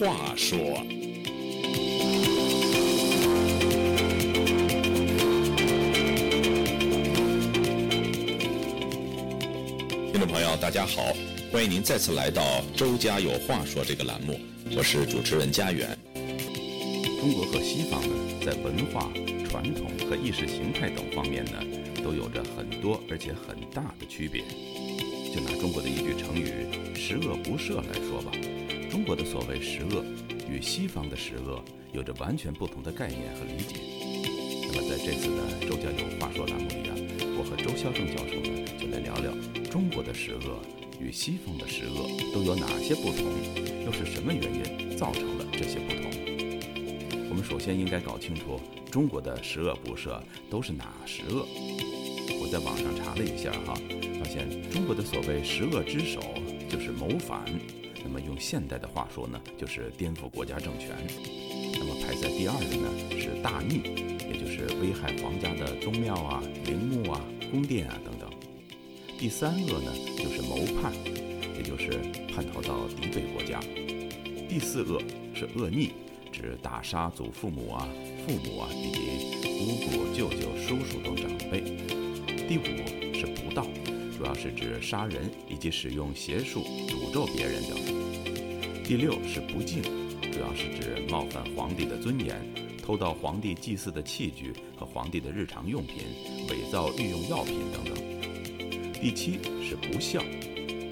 [0.00, 0.56] 话说。
[10.10, 11.12] 听众朋友，大家好，
[11.52, 12.42] 欢迎您再次来到
[12.74, 14.40] 《周家有话说》这个栏目，
[14.74, 15.86] 我是主持人家园。
[17.20, 19.12] 中国和西方呢，在文化、
[19.50, 21.62] 传统和意识形态等方面呢，
[22.02, 24.40] 都有着很多而且很大的区别。
[25.34, 26.64] 就拿中国的一句成语
[26.96, 28.32] “十恶不赦”来说吧，
[28.90, 30.04] 中国的所谓十恶，
[30.50, 31.62] 与西方的十恶
[31.92, 33.76] 有着完全不同的概念和理解。
[34.66, 36.96] 那么在这次的《周家有话说》栏目里啊，
[37.38, 39.32] 我和周孝正教授呢，就来聊聊
[39.70, 40.60] 中国的十恶
[41.00, 43.30] 与西方的十恶都有哪些不同，
[43.86, 46.10] 又是什么原因造成了这些不同？
[47.30, 50.20] 我们首先应该搞清楚中国的十恶不赦
[50.50, 51.46] 都是哪十恶。
[52.42, 53.78] 我在网上查了一下哈。
[54.20, 56.20] 发现中国的所谓十恶之首
[56.68, 57.42] 就是谋反，
[58.02, 60.88] 那么用现代的话说呢，就是颠覆国家政权。
[61.74, 63.82] 那么排在第二的呢是大逆，
[64.28, 68.28] 也就是危害皇家的宗庙啊、陵墓啊、宫殿啊等等。
[69.18, 70.92] 第三恶呢就是谋叛，
[71.56, 71.90] 也就是
[72.34, 73.60] 叛逃到敌对国家。
[74.48, 75.00] 第四恶
[75.34, 75.90] 是恶逆，
[76.32, 77.88] 指打杀祖父母啊、
[78.26, 81.60] 父母啊以及姑姑、舅舅、叔叔等长辈。
[82.48, 83.66] 第五是不道。
[84.20, 88.84] 主要是指杀人以及使用邪术诅咒别人等。
[88.84, 89.80] 第六是不敬，
[90.30, 92.36] 主要是指冒犯皇帝的尊严、
[92.82, 96.02] 偷盗皇帝祭祀的器具和皇帝的日常用品、
[96.50, 97.94] 伪造御用药品等等。
[98.92, 100.22] 第七是不孝，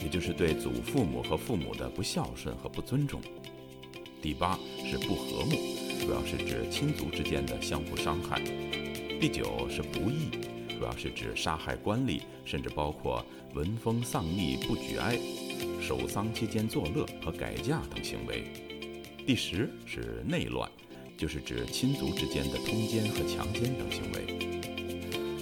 [0.02, 3.20] 也就是对祖父母和父母的不孝顺和不尊重。
[4.22, 4.58] 第八
[4.90, 5.50] 是不和睦，
[6.00, 8.40] 主要是指亲族之间的相互伤害。
[9.20, 10.47] 第九是不义。
[10.78, 15.18] 主要是指杀害官吏，甚至包括闻风丧逆不举哀、
[15.80, 18.44] 守丧期间作乐和改嫁等行为。
[19.26, 20.70] 第十是内乱，
[21.16, 24.38] 就是指亲族之间的通奸和强奸等行为。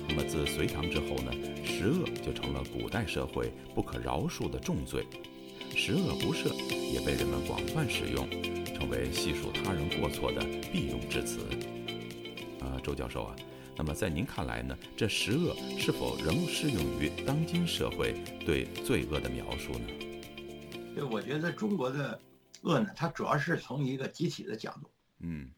[0.09, 1.31] 那么自隋唐之后呢，
[1.63, 5.05] 十恶就成了古代社会不可饶恕的重罪，
[5.75, 8.27] 十恶不赦也被人们广泛使用，
[8.75, 11.41] 成为细数他人过错的必用之词。
[12.61, 13.37] 啊，周教授啊。
[13.79, 14.77] 那么，在您看来呢？
[14.97, 18.15] 这十恶是否仍适用于当今社会
[18.47, 19.87] 对罪恶的描述呢？
[20.95, 22.19] 对，我觉得中国的
[22.63, 24.91] 恶呢，它主要是从一个集体的角度。
[25.19, 25.51] 嗯，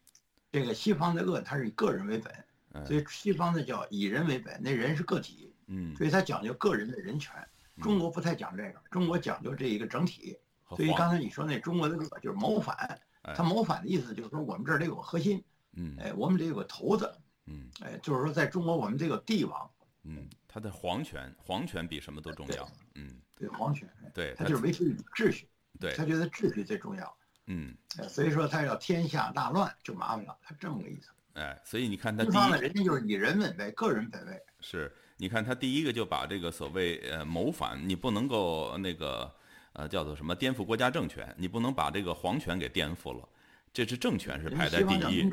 [0.51, 5.53] 这个西方的恶，它是以个人为本，所以西方的叫以人为本，那人是个体。
[5.67, 7.33] 嗯，所以它讲究个人的人权。
[7.81, 10.37] 中国不太讲这个，中国讲究这一个整体。
[10.75, 12.99] 所以刚才你说那中国的恶就是谋反，
[13.33, 15.41] 他谋反的意思就是说我们这儿得有个核心。
[15.77, 17.09] 嗯，哎，我们得有个头子。
[17.49, 19.69] 嗯，哎，就是说，在中国，我们这个帝王，
[20.03, 25.49] 嗯，他的皇权，皇权比什么都重要，嗯，对，皇权，对，他就是维持秩序，
[25.79, 27.17] 对，他觉得秩序最重要，
[27.47, 27.75] 嗯，
[28.07, 39.33] 所以说他要天下大乱就麻烦了，他这么个意思，哎，所以你看他西方呢，人家就是以人本位，个人本位，是，你看他第一个就把这个所谓呃谋反，你不能够那个
[39.73, 43.27] 呃叫做什么颠覆国家政权，你不能把这个皇权给颠覆了。
[43.71, 45.29] 这是政权是排在第一，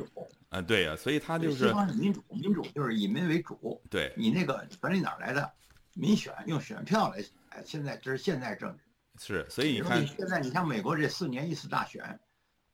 [0.56, 3.82] 啊，对呀，所以他就是西方是民主，民主就是以民为主。
[3.90, 5.52] 对，你那个权力哪来的？
[5.92, 8.82] 民选用选票来，哎，现在这是现代政治。
[9.18, 12.18] 是，所以你看，现在你像美国这四年一次大选，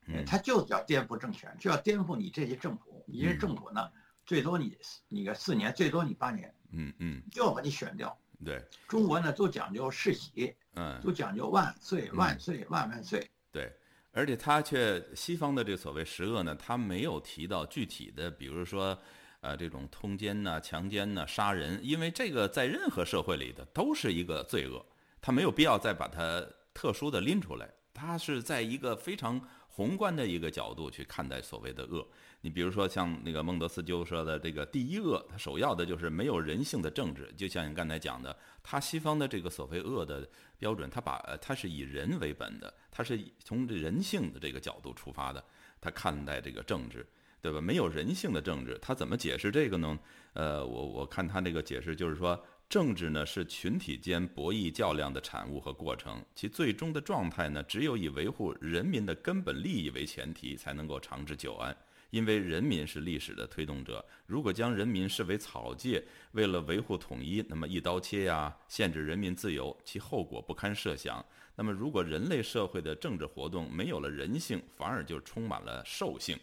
[0.07, 3.05] 嗯，他就是要颠覆政权，就要颠覆你这些政府。
[3.09, 3.91] 你这政府呢，
[4.25, 4.79] 最多你
[5.09, 8.17] 你个四年，最多你八年，嗯嗯，就要把你选掉。
[8.45, 13.29] 对，中国呢都讲究世袭，嗯，都讲究万岁万岁万万岁。
[13.51, 13.73] 对。
[14.13, 18.97] 而且他却西方的这所谓十恶呢，他没有提到具体的，比如说，
[19.41, 24.85] 呃，这种通奸呐、强奸呐、杀人，因为这个在任何社会里的都是一个罪恶，
[25.21, 27.69] 他没有必要再把它特殊的拎出来。
[27.95, 29.41] 他是在一个非常
[29.75, 32.07] 宏观的一个角度去看待所谓的恶。
[32.43, 37.33] 你比如说像那个孟德斯鸠说的这个第一恶，它首要的就是没有人性的政治。
[37.37, 40.29] 就像你刚才讲的，他西方的这个所谓恶的
[40.59, 45.43] 标准，他把他是以人为本的，他是从人性的这个角度出发的，
[45.81, 47.07] 他看待这个政治，
[47.41, 47.59] 对吧？
[47.59, 49.99] 没有人性的政治，他怎么解释这个呢？
[50.35, 52.39] 呃，我我看他这个解释就是说。
[52.69, 61.77] 政治呢是群体间博弈较量的产物和过程，其最终的状态呢，只有以维护人民的根本利益为前提，才能够长治久安。
[62.11, 71.25] 因为人民是历史的推动者，如果将人民视为草芥，为了维护统一，那么一刀切呀，限制人民自由，其后果不堪设想。
[71.55, 76.39] 那么，如果人类社会的政治活动没有了人性，反而就充满了兽性，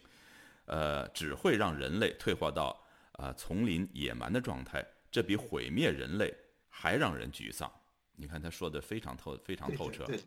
[0.64, 2.76] 呃，只会让人类退化到
[3.12, 4.84] 啊丛林野蛮的状态。
[5.10, 6.34] 这比毁灭人类
[6.68, 7.70] 还让人沮丧。
[8.16, 10.04] 你看他说的非常透，非常透彻。
[10.04, 10.20] 对，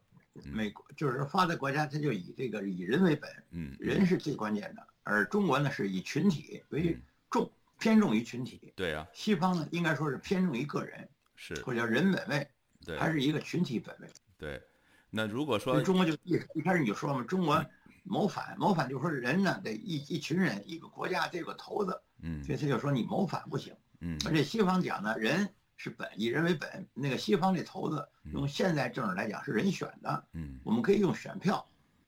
[0.51, 4.87] 美国就是发达国家，他就以这个以人为本，嗯，人是最关键的。
[5.03, 6.97] 而中国呢，是以群体为
[7.29, 8.73] 重，偏重于群体。
[8.75, 9.07] 对啊。
[9.13, 12.47] 西方呢，应该说是偏重于个人，是或者叫人本位，
[12.85, 14.07] 对，还是一个群体本位。
[14.37, 14.61] 对。
[15.15, 17.63] 那如果说中国就一一开始你就说嘛，中国
[18.01, 25.47] 谋反，谋反就是说人呢得一一群人，一个国家这个头子，嗯，所以他就说你谋反不行，嗯，而且西方讲呢，人
[25.77, 31.65] 是本，以人为本，那个西方这头子用现在政治来讲是人选的，嗯，我们可以用选票，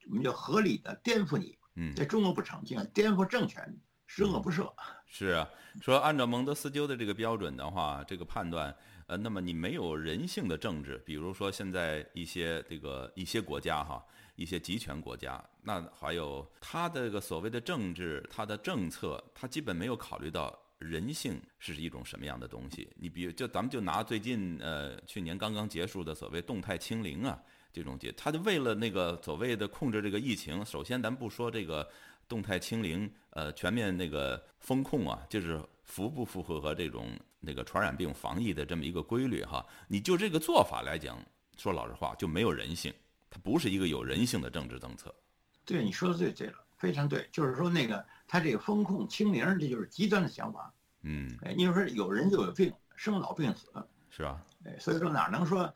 [0.09, 3.75] 我们就合理的颠覆你，嗯，在中国不成，就颠覆政权，
[4.05, 4.71] 十恶不赦。
[5.07, 5.49] 是啊，
[5.81, 8.75] 说按照蒙德斯鸠的这个标准的话，这个判断。
[9.07, 14.03] 呃，那么你没有人性的政治，比如说现在一些这个一些国家哈，
[14.35, 22.87] 一些集权国家，那还有他的这个所谓的政治，他的政策，他基本没有考虑到人性是一种什么样的东西。
[22.95, 27.41] 你比如，就咱们就拿最近呃去年刚刚结束的所谓动态清零啊
[27.71, 31.87] 这种节，它就为了那个所谓的控制这个疫情，首先咱不说这个
[32.27, 37.09] 动态清零，呃，全面那个风控啊，就是符不符合这种。
[37.47, 41.23] 那个传染病防疫的这么一个规律哈，你就这个做法来讲，
[41.57, 42.91] 说老实话就没有人性，
[43.29, 45.13] 它不是一个有人性的政治政策。
[45.63, 47.27] 对，你说的最对了，非常对。
[47.31, 50.73] 就是说那个他这个风控清零，这就是极端的想法。
[51.03, 53.67] 嗯，哎，你说有人就有病，生老病死，
[54.09, 54.41] 是吧？
[54.65, 55.71] 哎，所以说哪能说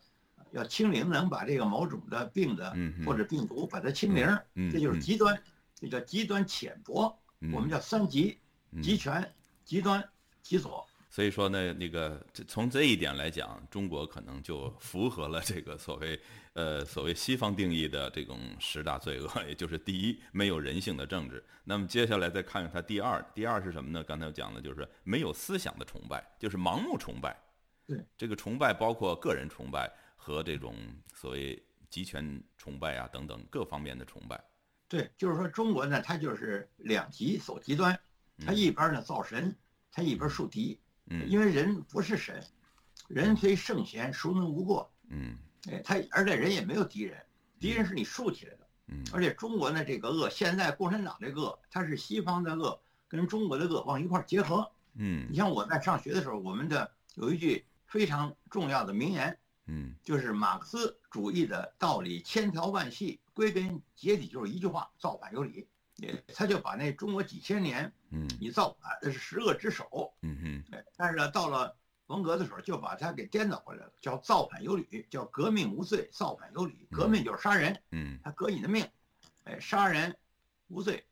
[0.51, 2.75] 要清零，能把这个某种的病的
[3.05, 4.25] 或者病毒把它清零？
[4.55, 5.39] 嗯，这就是极端，
[5.75, 7.15] 这叫极端浅薄。
[7.53, 8.37] 我们叫三极：
[8.81, 10.03] 极权、极端、
[10.41, 10.85] 极左。
[11.11, 16.19] 所以说呢，那个从这一点来讲，中国可能就符合了这个所谓
[16.59, 21.41] 呃所谓西方定义的这种十大罪恶，也就是第一，没有人性的政治。
[21.63, 24.03] 那么接下来再看看它第二，第二是什么呢？
[24.03, 27.39] 刚才我讲的就是没有思想的崇拜，就是盲目崇拜。
[27.87, 30.75] 对，这个崇拜包括个人崇拜和这种
[31.13, 34.43] 所谓集权崇拜啊等等各方面的崇拜。
[34.89, 37.97] 对，就是说中国呢，它就是两极走极端，
[38.45, 39.55] 它一边呢造神，
[39.91, 40.77] 它一边树敌。
[41.05, 42.43] 嗯，因为人不是神，
[43.07, 44.91] 人非圣贤，孰能无过？
[45.09, 45.37] 嗯，
[45.69, 47.21] 哎，他而且人也没有敌人，
[47.59, 48.67] 敌人是你竖起来的。
[48.87, 54.71] 嗯，而且中国呢这个恶，现在共产党这个恶，它是西方的恶跟中国的恶往一块结合。
[54.95, 65.67] 嗯，你像我在上学的时候，我们的有一句非常重要的名言，嗯，就是马克思主义的道理千条万系，归根结底就是一句话：造反有理。
[65.97, 71.75] 也，他就把那中国几千年，嗯，你造反那是十恶之首，嗯哼，但是呢，到了
[72.09, 78.83] 文革的时候，就把它给颠倒过来了，叫造反有理，叫革命无罪，造反有理，革命就是杀人，嗯，他革你的命，
[79.43, 80.17] 哎，杀人
[80.69, 81.05] 无罪，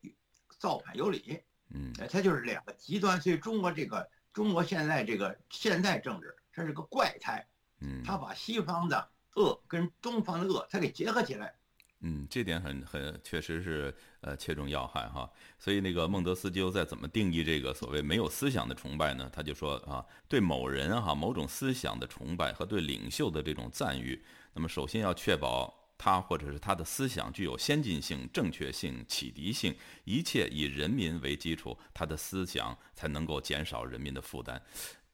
[0.58, 1.40] 造反有理，
[1.70, 7.46] 嗯，哎，它就是两个极端，所以中国这个中国现在这个现代政治，它是个怪胎，
[7.80, 11.54] 嗯，他把西方的恶跟东方的恶，他给结合起来。
[12.00, 15.28] 嗯，这点很很确实是呃切中要害哈。
[15.58, 19.28] 所以那个孟德斯鸠在怎么定义这个所谓没有思想的崇拜呢？
[19.32, 24.22] 他就说啊，对某人哈某种思想的崇拜和对领袖的这种赞誉，
[24.52, 29.74] 那么首先要确保他或者是他的思想具有先进性、正确性、启迪性，
[30.04, 34.62] 一切以人民为基础，他的思想才能够减少人民的负担。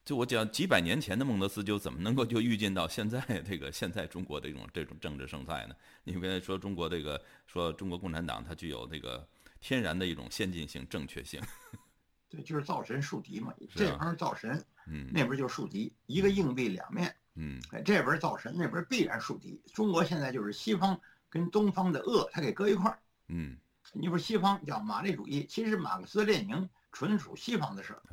[0.05, 5.75] 就我讲几百年前的孟德斯鸠，怎么能够就预见到现在这个现在中国这种这种政治生态呢？
[6.03, 9.27] 你刚才说中国这个说中国共产党它具有这个
[9.59, 11.41] 天然的一种先进性、正确性。
[12.29, 19.59] 对，就是造神树敌嘛，这边造神，嗯，那边就树敌，一个硬币两面，嗯，哎，这边造神，那边必然树敌。
[19.73, 23.57] 中国现在就是西方跟东方的恶，它给搁一块儿，嗯，
[23.91, 28.03] 你说西方叫马列主义，其实马克思列宁纯属西方的事儿。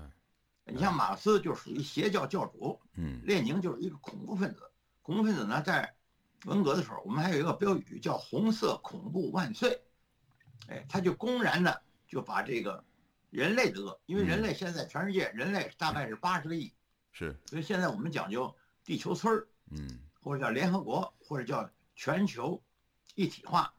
[0.64, 4.70] 你像马克思就属于邪教教主，嗯，列宁就是一个恐怖分子。
[5.02, 5.94] 恐怖分子呢，在
[6.44, 9.82] 文革的时候，我们还有一个标语叫“红色恐怖万岁”。
[10.68, 12.84] 哎，他就公然的就把这个
[13.30, 16.72] 人类的恶，因为人类现在全世界人类大概是八十个亿，
[17.10, 18.54] 是，所以现在我们讲究
[18.84, 22.62] 地球村儿，嗯，或者叫联合国，或者叫全球
[23.16, 23.74] 一体化，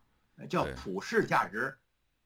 [0.49, 1.77] 叫普世价值。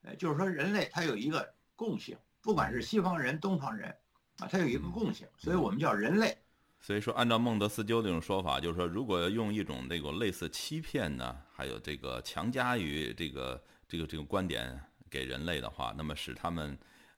[0.01, 3.95] 呃，就是说人类它有一个共性，不管是西方人、东方人。
[4.39, 6.37] 啊，它有一个共性，所以我们叫人类。
[6.79, 14.79] 所以说，按照孟德斯鸠这种说法，就是说，如果用一种那个类似欺骗呢，还有这个强加于这个这个这个观点
[15.09, 16.77] 给人类的话，那么使他们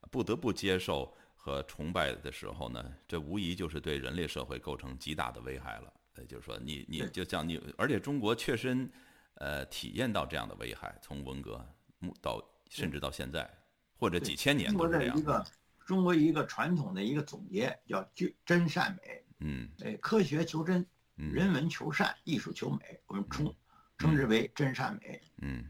[0.09, 5.93] 不得不接受和崇拜的时候呢，这无疑就是对人类社会构成极大的危害了。
[6.15, 8.89] 呃就是说，你你就像你，而且中国确实
[9.35, 11.63] 呃体验到这样的危害，从文革
[12.21, 13.47] 到甚至到现在，
[13.97, 15.45] 或者几千年都是这样。
[15.89, 18.07] 中国一个传统的一个总结叫
[18.45, 23.01] “真善美”，嗯，哎，科学求真，人文求善，艺术求美。
[23.07, 23.51] 我们称
[23.97, 25.19] 称之为真善美。
[25.41, 25.65] 嗯，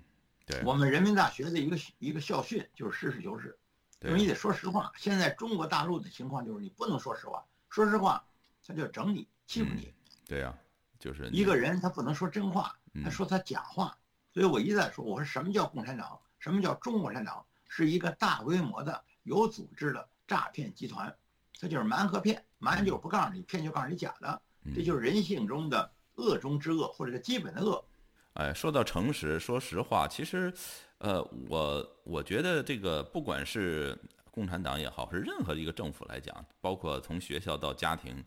[0.46, 3.58] 对，我们人民大学的一个一个校训就是实事求是，
[4.02, 4.92] 因为你得说实话。
[4.98, 8.22] 现在中国大陆的情况就是你不能说实话，说实话
[8.68, 9.94] 他就整你欺负你。
[10.26, 10.54] 对呀，
[11.00, 13.98] 就是一个人他不能说真话，他说他假话。
[14.34, 16.20] 所以我一再说，我说什么叫共产党？
[16.40, 17.46] 什么叫中国共产党？
[17.72, 21.14] 是一个大规模的、有组织的诈骗集团。
[21.62, 24.42] 它就是瞒和骗，瞒就是不告诉你，骗就告诉你假的，
[24.74, 27.84] 这就是人性中的恶中之恶，或者是基本的恶。
[28.36, 30.54] 哎，说到诚实，说实话，其实，
[31.00, 33.98] 呃，我我觉得这个不管是
[34.32, 38.24] 共产党也好，是任何一个政府来讲，包括从学校到家庭，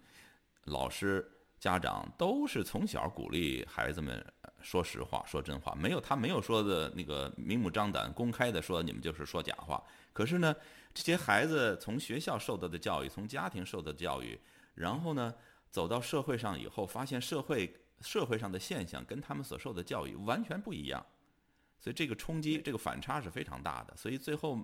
[0.65, 1.27] 老师、
[1.59, 4.23] 家长都是从小鼓励孩子们
[4.63, 9.83] 说实话、说真话，没有他没有说的那个明目张胆、公开的说你们就是说假话。
[10.13, 10.55] 可是呢？
[10.95, 14.39] 这些孩子从学校受到的教育，从家庭受到的教育，
[14.75, 15.35] 然后呢，
[15.71, 21.03] 走到社会上以后，发现社会社会上的现象跟他们所受的教育完全不一样，
[21.81, 23.97] 所以这个冲击，这个反差是非常大的。
[23.97, 24.59] 所以最后，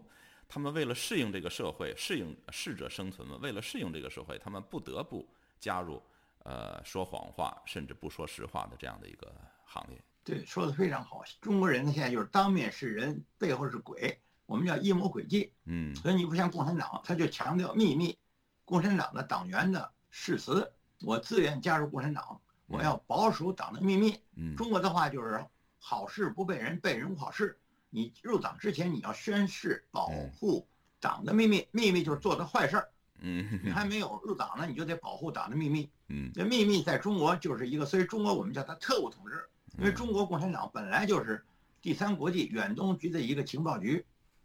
[0.46, 5.26] 他们为了适应这个社会，适应适者生存嘛，为了适应这个社会，他们不得不
[5.58, 6.02] 加入
[6.44, 9.34] 呃说谎话甚至不说实话的这样的一个
[9.68, 10.02] 行业。
[10.24, 11.22] 对，说的非常好。
[11.40, 14.18] 中国人呢，现在就是当面是人，背后是鬼。
[14.46, 18.16] 我们叫阴谋诡计，嗯，所以你不像共产党，他就强调秘密。
[18.64, 20.70] 共产党的党员的誓词，
[21.02, 24.18] 我自愿加入共产党，我要保守党的秘密。
[24.36, 25.44] 嗯，中国的话就是
[25.78, 27.58] 好事不被人，被人无好事。
[27.90, 30.08] 你入党之前，你要宣誓保
[30.38, 30.66] 护
[31.00, 32.88] 党的秘密，秘密就是做的坏事儿。
[33.20, 35.90] 嗯，你还没有入党呢，你就得保护党的秘密。
[36.08, 39.48] 嗯，这秘密在中国就是一个，所以中国我们叫它特务统治，
[39.78, 41.44] 因为中国共产党本来就是
[41.80, 44.04] 第三国际远东局的一个情报局。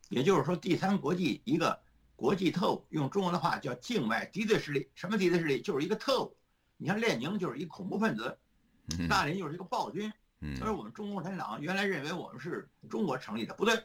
[0.10, 1.80] 也就是说，第三国际一个
[2.16, 4.88] 国际特务，用中文的话叫境外敌对势力。
[4.94, 5.60] 什么敌对势力？
[5.62, 6.36] 就是一个特务。
[6.78, 8.38] 你像列宁就是一恐怖分子，
[8.90, 10.12] 斯大林就是一个暴君。
[10.58, 13.82] 所以我们中国共产党原来认为我们是中国成立的，不对。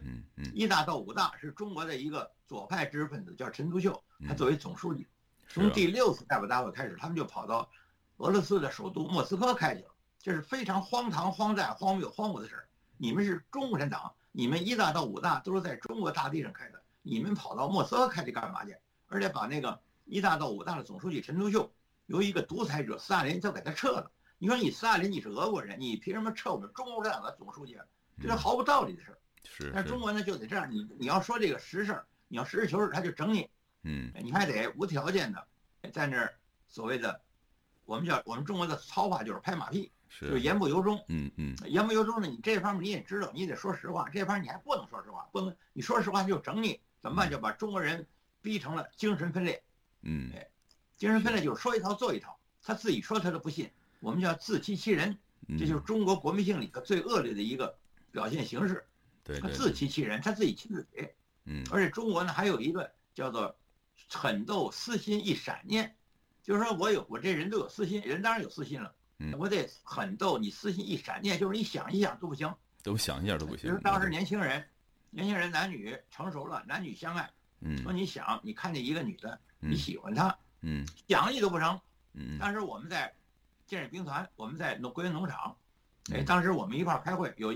[0.52, 5.06] 一大到五大是中国的一个左派知识分子，叫陈独秀，他作为总书记。
[5.48, 7.70] 从第六次代表大会开始，他们就跑到
[8.16, 9.90] 俄罗斯的首都莫斯科开去了，
[10.20, 12.68] 这是非常荒唐、荒诞、荒谬、荒芜的事儿。
[12.96, 14.12] 你们是中国共产党。
[14.30, 18.76] 你们一大到五大都是在中国大地上开的，你们跑到莫斯科开去干嘛去？
[19.08, 21.72] 而且把那个一大到五大的总书记陈独秀，
[22.06, 24.08] 由一个独裁者斯大林就给他撤了。
[24.36, 27.78] 你说你斯大林你是俄国人，你凭什么撤我们中国共产党的总书记？
[28.20, 29.18] 这是毫无道理的事儿。
[29.42, 29.72] 是。
[29.74, 33.48] 但中国呢就得这样，你你要说这个实事儿，你要实事求是，他就整你。
[33.82, 34.12] 嗯。
[34.22, 35.44] 你还得无条件的
[35.92, 37.20] 在那儿所谓的，
[37.86, 39.90] 我们叫我们中国的糙话就是拍马屁。
[40.20, 47.30] 就言不由衷，嗯嗯，言不由衷呢，你这方面你也知道，你得说实话，这方面你还不能说实话，不能你说实话就整你，怎么办？
[47.30, 48.06] 就把中国人
[48.40, 49.62] 逼成了精神分裂，
[50.02, 50.48] 嗯，哎，
[50.96, 55.18] 精神分裂就是说一套做一套，他自己说他都不信，我们叫自欺欺人，
[55.58, 57.76] 这就是中国国民性里头最恶劣的一个
[58.10, 58.84] 表现形式，
[59.22, 61.08] 对，他自欺欺人，他自己欺自己，
[61.44, 63.54] 嗯，而且中国呢还有一个叫做
[64.08, 65.94] 狠斗私心一闪念，
[66.42, 68.94] 就是说我有我这人都有私心，人当然有私心了。
[69.36, 73.62] 我得狠斗，你私心一闪念，就是你想一想都不行，都想一下都不行。
[73.62, 74.64] 比如当时年轻人，
[75.10, 77.28] 年轻人男女成熟了，男女相爱，
[77.60, 81.80] 嗯，说你想，你看见一个女的，你喜欢她，嗯，想你都不成，
[82.12, 82.38] 嗯。
[82.38, 83.12] 当时我们在
[83.66, 85.56] 建设兵团，我们在农国营农场，
[86.12, 87.52] 哎，当时我们一块开会，有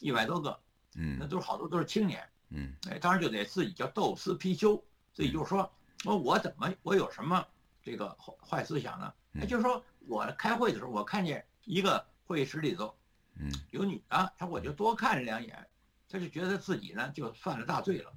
[0.00, 0.58] 一百多个，
[0.96, 4.82] 嗯，那都是好多都是青年，嗯，哎，当时就得自己叫斗私批修，
[5.14, 5.70] 自己就说，
[6.02, 7.46] 说我怎么我有什么
[7.84, 9.14] 这个坏思想呢？
[9.40, 9.80] 哎，就是说。
[10.08, 12.94] 我开会的时候，我看见一个会议室里头，
[13.36, 15.68] 嗯，有女的，他我就多看了两眼，
[16.08, 18.12] 他就觉得自己呢就犯了大罪了，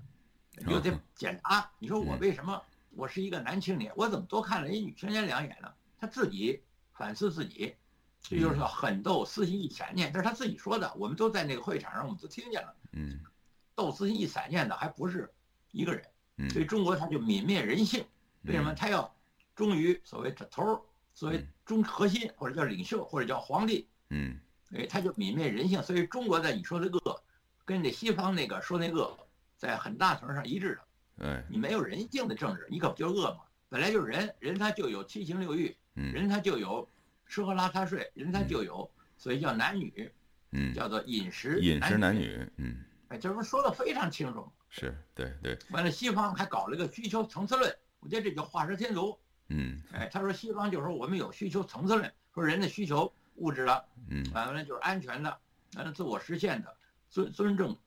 [0.65, 1.69] 就得检查。
[1.79, 2.61] 你说我为什么？
[2.91, 5.71] 我是一个男青年，我怎么多看了一女青年两眼呢？
[5.99, 6.61] 他自己
[6.93, 7.75] 反思自己，
[8.21, 10.93] 这就是叫狠斗私心一闪念，这是他自己说的。
[10.95, 12.75] 我们都在那个会场上，我们都听见了。
[12.93, 13.19] 嗯，
[13.75, 15.29] 斗私心一闪念的还不是
[15.71, 16.03] 一个人。
[16.37, 18.05] 嗯，所以中国他就泯灭人性，
[18.43, 19.13] 为什么他要
[19.55, 20.85] 忠于所谓的头？
[21.13, 24.37] 作为中核心，或者叫领袖，或者叫皇帝，嗯，
[24.73, 25.81] 哎，他就泯灭人性。
[25.81, 27.23] 所以中国的你说的恶，
[27.63, 29.17] 跟那西方那个说那恶，
[29.55, 31.25] 在很大程度上一致的。
[31.25, 33.39] 哎，你没有人性的政治，你可不就是恶吗？
[33.69, 36.85] 本来就是人，人他就有七情六欲，人他就有
[37.25, 40.11] 吃喝拉撒睡，人他就有，所以叫男女，
[40.51, 44.45] 嗯，叫做饮食饮食男女，嗯，哎，这不说的非常清楚。
[44.67, 45.57] 是对对。
[45.69, 49.17] 完了，西方还搞了个需求层次论，我觉得这叫画蛇添足。
[49.53, 55.37] 嗯，哎，他说西方就是说我们有需求层次论，说人的需求物质的，嗯，完了就是安全的，
[55.75, 56.73] 完了自我实现的，
[57.09, 57.77] 尊尊重，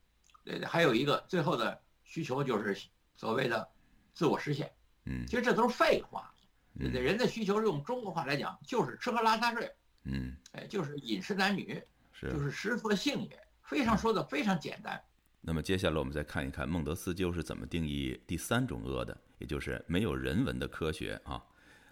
[0.45, 2.77] 对，还有一个最后的需求就是
[3.17, 3.67] 所谓的
[4.13, 4.71] 自我实现，
[5.07, 6.31] 嗯，其实这都是废话，
[6.79, 9.73] 对对，人的需求用中国话来讲就是吃喝拉撒睡，
[10.05, 15.03] 嗯，哎，就是饮食男女，是就是食色性也，非常说的非常简单。
[15.41, 21.43] 那么接下来我们再看一看孟德斯鸠是怎么定义第三种恶的，也就是没有人文的科学啊。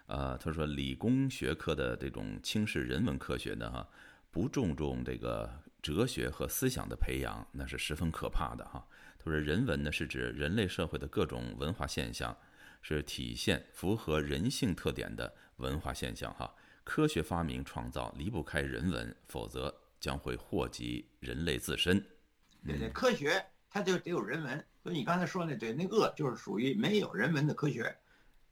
[0.07, 3.87] 呃，他说理工学科的这种轻视人文科学呢哈，
[4.31, 5.49] 不注重这个
[5.81, 8.85] 哲学和思想的培养，那是十分可怕的哈。
[9.17, 12.37] 他说人文呢是指人类社会的各种文化现象，
[12.81, 16.53] 是体现符合人性特点的文化现象哈。
[16.83, 21.97] 科学发明创造离不开人文，否则将会祸及人类自身。
[22.65, 27.95] 对对，科学它就得有人文，所以你刚才说那对那恶就是属于没有人文的科学，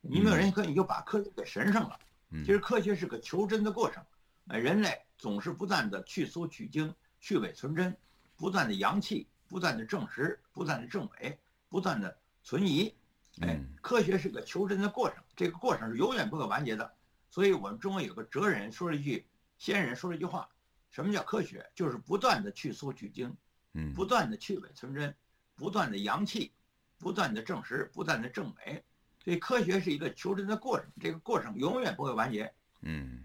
[0.01, 1.97] 你没有人科，你就把科学给神圣了。
[2.29, 4.03] 其实科学是个求真的过程，
[4.47, 7.95] 呃，人类总是不断的去搜取经，去伪存真，
[8.35, 11.39] 不断的扬弃，不断的证实，不断的证伪，
[11.69, 12.95] 不断的存疑。
[13.41, 16.93] 哎，科学是个求真的过程，这个过程是永远不可完结的。
[17.29, 19.25] 所以我们中国有个哲人说了一句，
[19.57, 20.49] 先人说了一句话，
[20.89, 21.69] 什么叫科学？
[21.75, 23.35] 就是不断的去搜取经。
[23.73, 25.15] 嗯，不断的去伪存真，
[25.55, 26.51] 不断的扬弃，
[26.97, 28.83] 不断的证实，不断的证伪，
[29.23, 32.51] 所以科学是一个求真的过程，这个过程永远不会完结。
[32.81, 33.19] 嗯，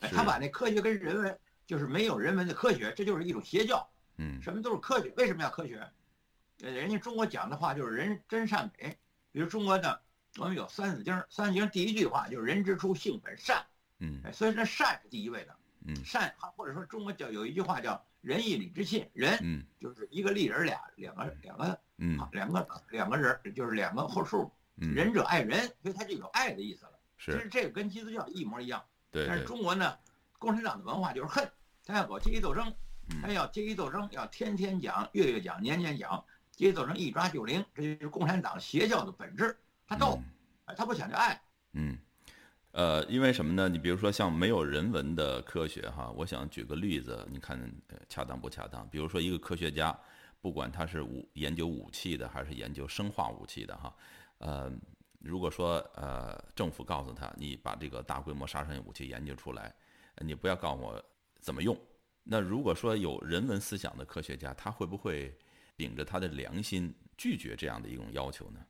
[0.00, 3.88] 他把那科学跟人文，就是没有人文的科学，这就是一种邪教。
[4.16, 5.86] 嗯，什么都是科学，为什么要科学？
[6.62, 8.96] 呃，人家中国讲的话就是人真善美，
[9.32, 10.00] 比如中国的
[10.38, 13.64] 我们有《三字经》，《三字经》第一句话就是“人之初，性本善”。
[14.00, 15.56] 嗯，哎，所以说善是第一位的。
[15.86, 18.04] 嗯，善，或者说中国叫有一句话叫。
[18.24, 26.92] 仁义礼智信，仁就是一个立人俩两个两个嗯两个两个人就是两个后数，仁者爱人，所以他就有爱的意思了。
[27.16, 28.84] 是，其实这个跟基督教一模一样。
[29.10, 29.26] 对。
[29.26, 29.96] 但是中国呢，
[30.38, 31.50] 共产党的文化就是恨，
[31.84, 32.74] 他要搞阶级斗争，
[33.22, 39.56] 他要阶级斗争，要天天讲、月月讲、年年讲，阶级斗争一抓就灵，这就是共产党邪教的本质。
[39.86, 40.18] 他斗，
[40.76, 41.40] 他不讲究爱。
[41.72, 41.96] 嗯。
[42.72, 43.68] 呃，因为什么呢？
[43.68, 47.72] 你比如说像没有人文的科学哈，我想举个例子，你看
[48.08, 48.84] 恰当不恰当？
[48.88, 49.96] 比如说一个科学家，
[50.40, 53.94] 不管他是武研究武器的，还是研究生化武器的哈，
[54.38, 54.72] 呃，
[55.18, 59.74] 如果说呃政府告诉他，你把这个大规模杀伤性武器研究出来，
[60.18, 61.04] 你不要告诉我
[61.40, 61.78] 怎么用。
[62.22, 65.36] 那如果说有人文思想的科学家，他会不会
[65.76, 68.60] 秉着他的良心拒绝这样的一种要求呢？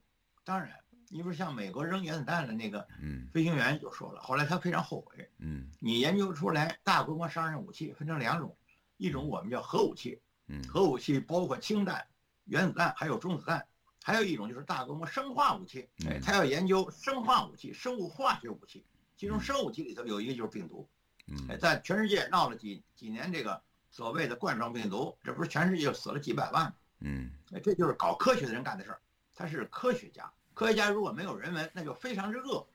[0.45, 0.71] 当然。
[1.11, 5.31] 你比如像美国扔原子弹的那个嗯飞行员就说了，后来他非常后悔。
[5.39, 8.57] 嗯，你研究出来大规模杀伤性武器分成两种，
[8.97, 12.05] 一种我们叫核武器，嗯，核武器包括氢弹、
[12.47, 13.65] 原子弹还有中子弹，
[14.07, 15.89] 还有一种就是大规模生化武器。
[16.07, 18.85] 哎，他要研究生化武器、生物化学武器，
[19.17, 20.87] 其中生物武器里头有一个就是病毒。
[21.27, 26.75] 嗯，在全世界闹了几几年这个所谓的冠状病毒，这不是全世界死了几百万？
[27.01, 29.01] 嗯，哎，这就是搞科学的人干的事儿，
[29.35, 30.31] 他是科学家。
[30.53, 32.69] 科学家如果没有人文，那就非常之恶。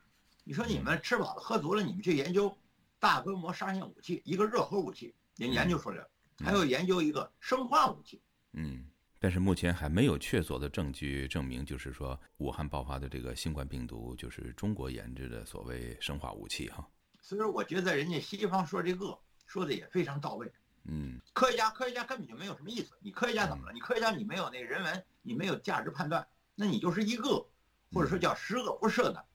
[0.43, 2.57] 你说你们吃饱了喝足了，你们去研究
[2.97, 6.09] 大规模杀伤性武器，一个热核武器，您研究出来了，
[6.43, 8.19] 还有研究一个生化武器。
[8.53, 8.88] 嗯，
[9.19, 16.87] 但是目前还没有确凿的证据证明，就是说武汉爆发的这个新冠病毒就是中国研制的所谓生化武器哈。
[17.21, 20.51] 所以说，我觉得人家西方说这个说的也非常到位。
[20.85, 22.93] 嗯，科学家科学家根本就没有什么意思。
[23.01, 23.73] 你科学家怎么了？
[23.73, 27.45] 你科学家你没有那个人文，你没有价值判断，那你就是一个。
[27.91, 29.25] 或者说叫十恶不赦的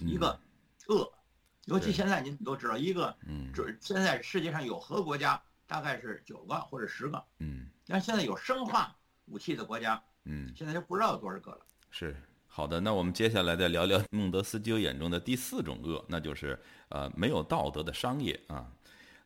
[0.00, 0.38] 一个
[0.88, 1.10] 恶，
[1.64, 3.16] 尤其现在您都知道，一个
[3.54, 8.94] 这现在世界上有核国家大概是九个或者十个，嗯，但现在有生化
[9.32, 11.60] 武器的国家，嗯，现在就不知道有多少个了。
[11.90, 12.14] 是
[12.46, 16.58] 好的，那我们接下来再聊聊孟德斯鸠眼中的第四种恶，那就是
[16.90, 18.70] 呃没有道德的商业啊。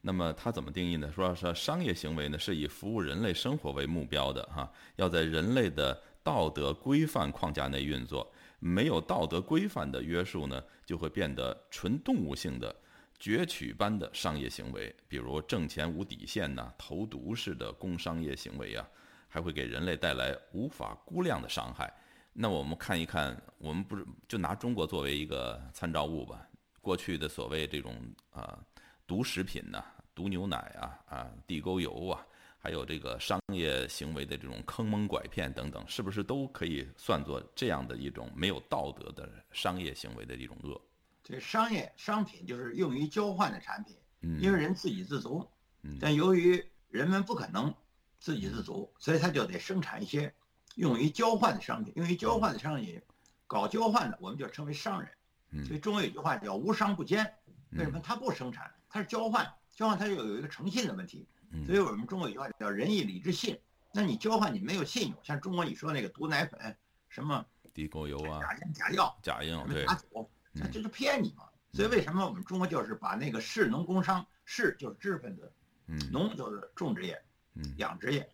[0.00, 1.10] 那么他怎么定义呢？
[1.12, 8.32] 说说商业行为呢是以服务人类生活为目标的哈，要在人类的道德规范框架内运作。
[8.60, 12.74] 没有道德规范的约束呢，就会变得纯动物性的、
[13.20, 18.88] 攫取般的商业行为，比如挣钱无底线呐、投毒式的工商业行为啊，
[19.28, 21.92] 还会给人类带来无法估量的伤害。
[22.32, 26.46] 那我们看一看，我们不是就拿中国作为一个参照物吧？
[26.80, 27.94] 过去的所谓这种
[28.30, 28.58] 啊
[29.06, 29.84] 毒食品呐、
[30.14, 32.26] 毒牛奶啊、啊地沟油啊。
[32.58, 40.80] 还有这个商业行为的这种坑蒙拐骗等等，是不是都可以算作这样的一种没有道德的商业行为的一种恶？
[41.22, 45.48] 这商业商品就是用于交换的产品，嗯，因为人自给自足，
[45.82, 47.72] 嗯，但由于人们不可能
[48.18, 50.32] 自给自足，所以他就得生产一些
[50.74, 51.92] 用于交换的商品。
[51.96, 53.00] 用于交换的商品，
[53.46, 55.10] 搞交换的我们就称为商人。
[55.50, 57.34] 嗯，所以中国有句话叫“无商不奸”，
[57.72, 58.00] 为什么？
[58.00, 61.26] 他不生产，他是交换，交换他就有一个诚信的问题。
[61.64, 63.58] 所以我们中国有句话叫“仁义礼智信”。
[63.92, 66.76] 那你交换你没有信用，像中国你说那个毒奶粉，
[67.08, 71.44] 什么地沟油啊，假烟假药、假药，对，假酒，那这就骗你嘛。
[71.72, 75.50] 所以为什么我们中国就是把那个士农工商，士就是知识分子，
[75.86, 77.22] 嗯，农就是种植业，
[77.56, 78.28] 嗯养殖业，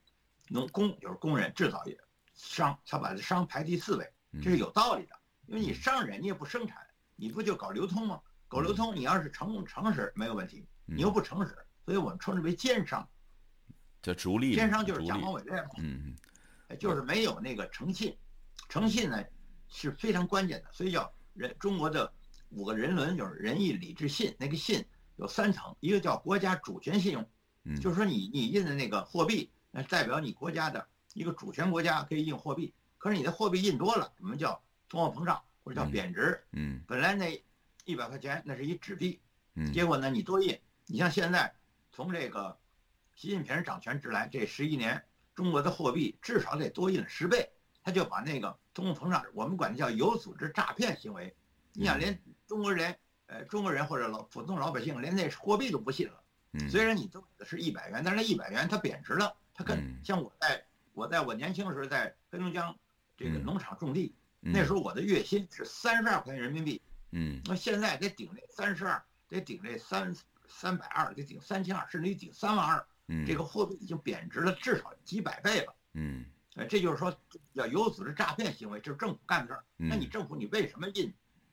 [0.49, 1.99] 农工就是工人，制造业，
[2.35, 5.17] 商他把这商排第四位，嗯这是有道理的。
[5.47, 6.79] 因为你商人你也不生产，
[7.17, 8.21] 你不就搞流通吗？
[8.49, 13.09] 搞流通你要是诚诚实没有问题，嗯你又不诚实，所以我们称之为奸商。
[14.01, 16.17] 这逐利，奸商就是假冒伪劣嘛，嗯
[16.69, 18.17] 哎就是没有那个诚信。
[18.69, 19.23] 诚信呢
[19.69, 22.13] 是非常关键的，所以叫人中国的
[22.51, 24.85] 五个人伦就是仁义礼智信，那个信
[25.17, 27.29] 有三层，一个叫国家主权信用，
[27.65, 36.43] 嗯，就是说你你印的那个货币，那代表你国家的一个主权国家可以印货币，可是你的货币印多了，我们叫通货膨胀或者叫嗯贬值。
[36.53, 37.45] 嗯本来那
[37.85, 39.21] 一百块钱那是一纸币，
[39.55, 41.55] 嗯结果呢你多印，你像现在
[41.93, 42.59] 从这个
[43.15, 47.49] 习近平掌权之来这十一年，中国的货币至少得多印了十倍，
[47.83, 51.35] 他就把那个通货膨胀，我们管它叫有组织诈骗行为。
[51.75, 52.97] 你想连中国人，
[53.27, 56.22] 呃中国人或者老普通老百姓连那货币都不信了。
[56.53, 62.77] 嗯，虽然你都的是一百元，但是那一百元它贬值了，它跟嗯像我在我在我年轻的时候在黑龙江
[63.17, 66.81] 这个嗯农场种地，嗯那时候我的月薪是三十二块钱人民币，
[67.13, 70.15] 嗯那现在得顶这三十二，得顶这三
[70.47, 75.75] 三百二，得顶三千二，甚至于顶三万二，嗯这个货币已经贬值了至少几百倍了。
[75.95, 76.25] 嗯
[76.57, 77.17] 哎，这就是说
[77.55, 79.65] 要有组织诈骗行为，这是政府干的事儿。
[79.79, 81.11] 那你嗯政府你为什么印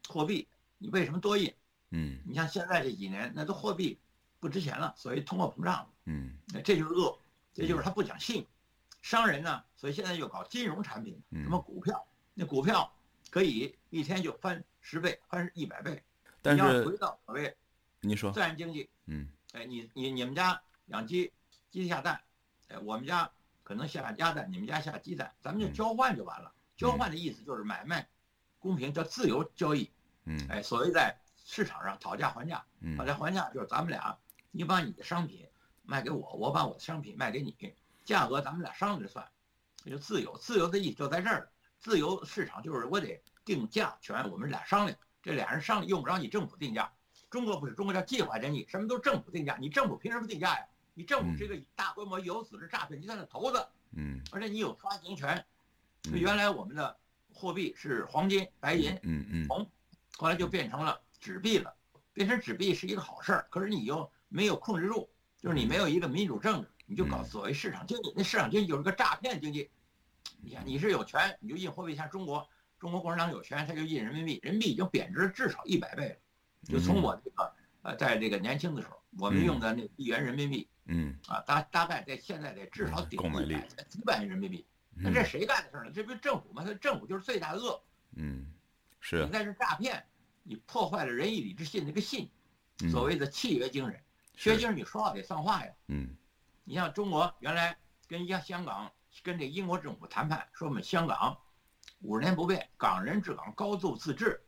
[0.10, 0.46] 货币？
[0.78, 1.54] 你为什么多印？
[1.92, 3.98] 嗯你像现在这几年，那都货币
[4.40, 5.90] 不值钱了，所以通货膨胀了。
[6.06, 7.18] 嗯哎这就是恶，
[7.54, 8.46] 这就是他不讲信用。
[9.02, 12.92] 商人呢，所以现在又搞金融产品，嗯什么股票，那股票
[13.30, 16.04] 可以一天就翻十倍，翻一百倍。
[16.42, 17.56] 但是要回到所谓
[18.02, 21.32] 你说自然经济，嗯哎，你你你们家养鸡，
[21.70, 22.22] 鸡下蛋，
[22.70, 23.30] 哎，我们家
[23.64, 26.54] 可能下鸭蛋，你们家下鸡蛋，咱们就嗯交换就完了。
[26.78, 28.08] 交换的意思就是买卖
[28.58, 29.90] 公平，叫自由交易。
[30.26, 34.18] 嗯哎，所谓在市场上讨价还价，嗯讨价还价就是咱们俩，
[34.52, 35.48] 你把你的商品
[35.84, 37.56] 卖给我，我把我的商品卖给你，
[38.04, 39.28] 价格咱们俩商量着算，
[39.84, 40.38] 这就自由。
[40.38, 46.92] 自由的意义就在这儿，自由市场就是我得定价权，我们俩商量，这俩人商量用不着你政府定价。
[47.30, 50.66] 中国不是，中国叫计划经济，什么都政府定价，你政府凭什么定价呀？
[50.96, 55.46] 你政府是一个大规模有组织诈骗集团的头子，嗯而且你有发行权。
[56.08, 56.98] 嗯原来我们的
[57.34, 59.48] 货币是黄金、白银，嗯嗯
[60.18, 61.74] 后来就变成了纸币了。
[62.12, 68.14] 变成纸币是一个好事儿，可是你又没有控制住，就是你没有一个民主政治，你就搞嗯所谓市场经济。
[68.16, 69.70] 那市场经济就是个诈骗经济。
[70.42, 72.48] 你看，你是有权，你就印货币，像中国，
[72.80, 76.16] 中国共产党有权，他就印人民币，人民币已经贬值至少一百倍了。
[76.64, 84.66] 就从我这个呃，在这个年轻的时候，我们嗯用的那一元人民币嗯啊，大大概在现在得至少顶一百几百元人民币。
[84.94, 85.92] 那嗯这谁干的事儿呢？
[85.94, 86.64] 这不是政府吗？
[86.64, 87.82] 他政府就是最大的恶。
[88.16, 88.54] 嗯
[89.00, 90.06] 是你在这诈骗，
[90.44, 92.30] 你破坏了仁义礼智信这个信，
[92.84, 94.02] 嗯所谓的契约精神。
[94.40, 95.72] 是契约精神你说话得算话呀。
[95.90, 96.16] 嗯
[96.64, 97.76] 你像中国原来
[98.08, 98.90] 跟香香港
[99.22, 101.38] 跟这英国政府谈判，说我们香港
[102.02, 104.42] 五十年不变，港人治港，高度自治。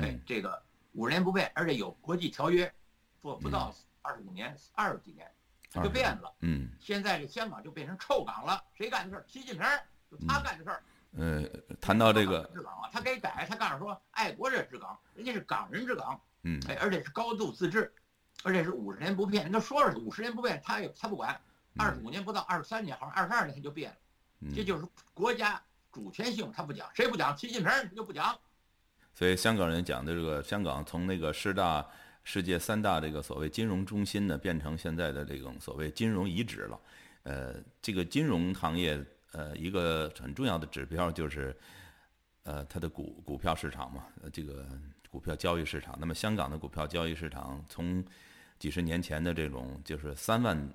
[0.00, 2.72] 哎嗯，这个五十年不变，而且有国际条约，
[3.20, 5.28] 做不到二十五年、二十几年
[5.72, 6.32] 它就变了。
[6.40, 9.24] 嗯现在这香港就变成臭港了，谁干的事儿？
[9.26, 10.82] 习近平儿，就他干的事儿。
[11.16, 11.42] 呃，
[11.80, 17.92] 谈到这个治港啊，他该改，他告诉说爱国者治港，人家是港人治港，嗯哎，而且是高度自治，
[18.42, 19.42] 而且是五十年不变。
[19.44, 21.40] 人都说了，五十年不变，他也他不管，
[21.76, 23.96] 二十五年不到，二十三年好像二十二年他就变了，
[24.40, 25.60] 嗯这就是国家
[25.92, 27.36] 主权性他不讲，谁不讲？
[27.36, 28.38] 习近平他就不讲。
[29.14, 31.86] 所以香港人讲的这个香港从那个十大
[32.24, 36.80] 世界三大这个所谓金融中心呢，变成现在的这种所谓金融遗址了。
[37.24, 41.56] 呃，这个金融行业呃一个很重要的指标就是
[42.44, 44.66] 呃它的股股票市场嘛，呃这个
[45.12, 45.94] 股票交易市场。
[46.00, 48.02] 那么香港的股票交易市场从
[48.58, 50.74] 几十年前的这种就是三万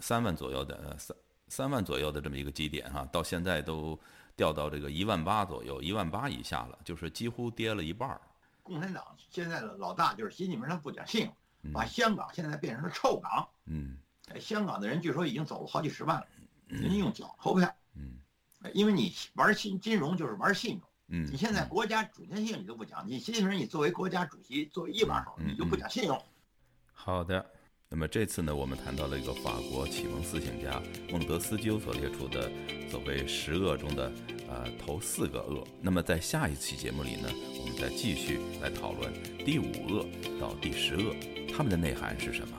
[0.00, 1.16] 三万左右的呃三
[1.48, 3.98] 三万左右的这么一个基点哈、到现在都
[4.34, 8.18] 掉到这个一万八左右，一万八以下了，就是几乎跌了一半儿。
[8.62, 13.46] 共产党现在的老大就是习近平，他不讲信用，嗯把香港现在变成了臭港。
[13.66, 16.26] 嗯哎，香港的人据说已经走了好几十万了，
[16.68, 17.70] 人家用脚投票。
[17.94, 18.18] 嗯
[18.62, 20.80] 哎因为你玩新金融就是玩信用。
[21.08, 26.20] 嗯，你现在国家主权性你都不讲，你习近平你作为国家主席，作为一把手，嗯你就不讲信用。
[26.92, 27.44] 好的。
[27.90, 32.50] 那么这次呢，我们谈到了一个法国启蒙思想家孟德斯鸠所列出的
[32.90, 34.10] 所谓十恶中的
[34.48, 35.64] 呃头四个恶。
[35.80, 37.28] 那么在下一期节目里呢，
[37.60, 39.12] 我们再继续来讨论
[39.44, 40.08] 第五恶
[40.40, 41.14] 到第十恶，
[41.54, 42.58] 它们的内涵是什么。